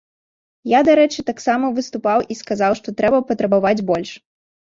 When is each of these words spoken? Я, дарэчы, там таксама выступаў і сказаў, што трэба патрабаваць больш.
Я, 0.69 0.77
дарэчы, 0.87 1.17
там 1.19 1.27
таксама 1.27 1.69
выступаў 1.75 2.23
і 2.33 2.37
сказаў, 2.39 2.71
што 2.79 2.87
трэба 3.03 3.19
патрабаваць 3.29 3.75
больш. 3.93 4.15